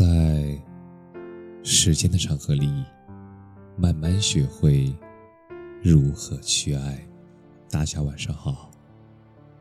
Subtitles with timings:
[0.00, 0.58] 在
[1.62, 2.82] 时间的长河里，
[3.76, 4.90] 慢慢学会
[5.82, 7.06] 如何去爱。
[7.68, 8.70] 大家晚上好，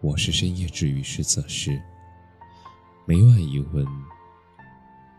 [0.00, 1.82] 我是深夜治愈师泽师，
[3.04, 3.84] 每晚一文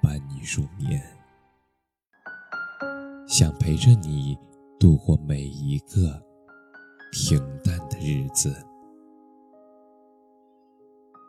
[0.01, 1.03] 伴你入眠，
[3.27, 4.37] 想陪着你
[4.79, 6.17] 度过每一个
[7.11, 8.55] 平淡的日子。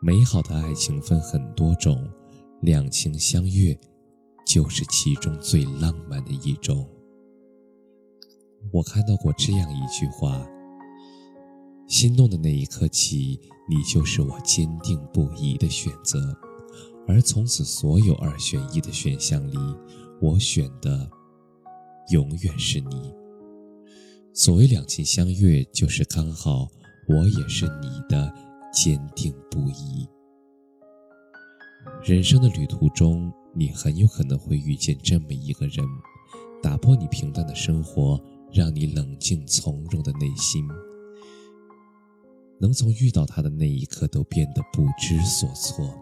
[0.01, 2.09] 美好的爱情分很多种。
[2.61, 3.79] 两情相悦，
[4.47, 6.87] 就是其中最浪漫的一种。
[8.71, 10.47] 我看到过这样一句话：
[11.89, 16.37] 心动的那一刻起，你就是我坚定不移的选择。
[17.09, 19.57] 而从此，所有二选一的选项里，
[20.21, 21.11] 我选的
[22.11, 23.13] 永远是你。
[24.35, 26.69] 所谓两情相悦，就是刚好
[27.09, 28.33] 我也是你的
[28.73, 30.07] 坚定不移。
[32.03, 35.87] 人生的旅途中，你很有可能会遇见这么一个人，
[36.63, 38.19] 打破你平淡的生活，
[38.53, 40.67] 让你冷静从容的内心，
[42.59, 45.95] 能从遇到他的那一刻都变得不知所措。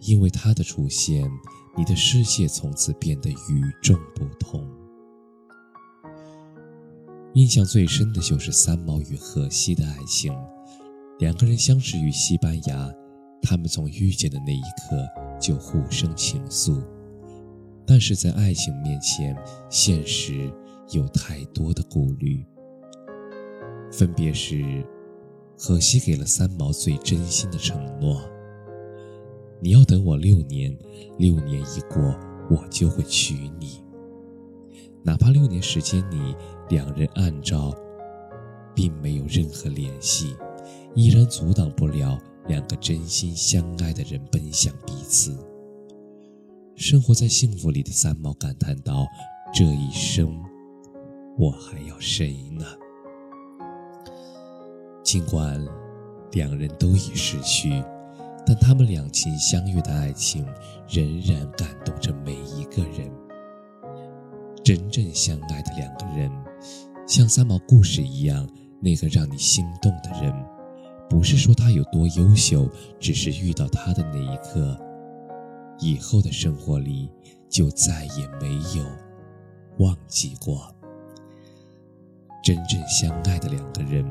[0.00, 1.30] 因为他的出现，
[1.76, 4.68] 你的世界从此变得与众不同。
[7.34, 10.32] 印象最深的就是三毛与荷西的爱情，
[11.18, 12.92] 两个人相识于西班牙。
[13.42, 15.08] 他们从遇见的那一刻
[15.40, 16.82] 就互生情愫，
[17.86, 19.36] 但是在爱情面前，
[19.68, 20.52] 现实
[20.90, 22.44] 有太多的顾虑。
[23.90, 24.86] 分别是，
[25.58, 28.22] 荷西给了三毛最真心的承诺
[29.60, 30.76] ：“你要等我六年，
[31.18, 32.16] 六年一过，
[32.48, 33.82] 我就会娶你。
[35.02, 36.36] 哪怕六年时间里，
[36.68, 37.74] 两人按照，
[38.74, 40.36] 并没有任何联系，
[40.94, 42.16] 依然阻挡不了。”
[42.50, 45.38] 两个真心相爱的人奔向彼此，
[46.74, 49.06] 生活在幸福里的三毛感叹道
[49.54, 50.36] ：“这一生，
[51.38, 52.66] 我还要谁呢？”
[55.04, 55.64] 尽管
[56.32, 57.70] 两人都已逝去，
[58.44, 60.44] 但他们两情相悦的爱情
[60.88, 63.08] 仍然感动着每一个人。
[64.64, 66.28] 真正相爱的两个人，
[67.06, 68.44] 像三毛故事一样，
[68.80, 70.39] 那个让你心动的人。
[71.10, 74.78] 不是说他有多优秀，只是遇到他的那一刻，
[75.80, 77.10] 以后的生活里
[77.48, 78.86] 就再也没有
[79.78, 80.72] 忘记过。
[82.44, 84.08] 真正相爱的两个人，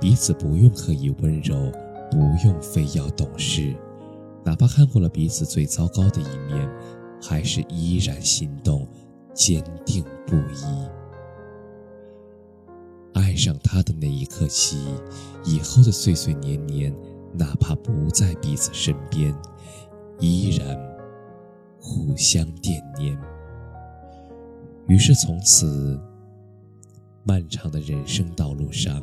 [0.00, 1.70] 彼此不用刻意温柔，
[2.10, 3.76] 不用非要懂事，
[4.42, 6.68] 哪怕看过了彼此最糟糕的一面，
[7.22, 8.88] 还是依然心动，
[9.34, 10.97] 坚定不移。
[13.38, 14.78] 爱上他的那一刻起，
[15.44, 16.92] 以后的岁岁年年，
[17.32, 19.32] 哪怕不在彼此身边，
[20.18, 20.76] 依然
[21.80, 23.16] 互相惦念。
[24.88, 25.96] 于是从此，
[27.22, 29.00] 漫长的人生道路上，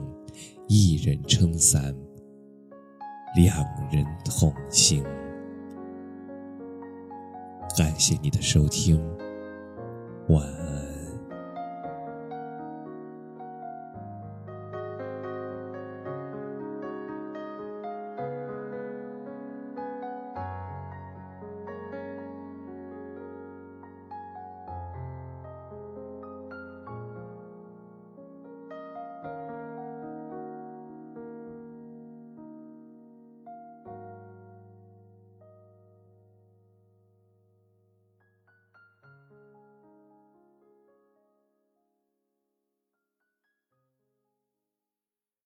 [0.68, 1.96] 一人撑伞，
[3.38, 3.58] 两
[3.90, 5.02] 人同行。
[7.78, 9.02] 感谢你的收听，
[10.28, 10.65] 晚安。